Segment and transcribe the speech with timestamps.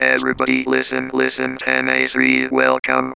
[0.00, 3.14] Everybody listen, listen, 10A3, welcome.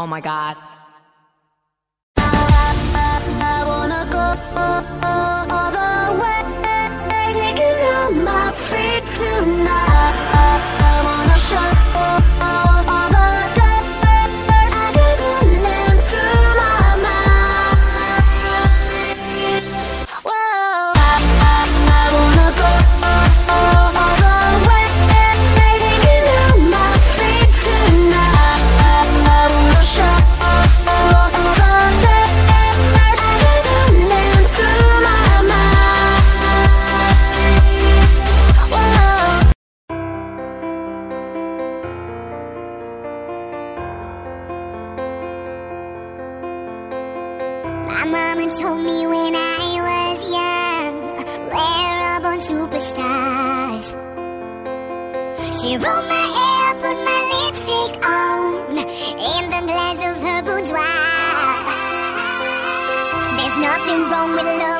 [0.00, 0.56] Oh my god.
[2.16, 4.97] I wanna go.
[47.98, 50.94] My mama told me when I was young,
[51.42, 53.86] we're all born superstars.
[55.58, 60.94] She rolled my hair, put my lipstick on, in the glass of her boudoir.
[63.36, 64.77] There's nothing wrong with loving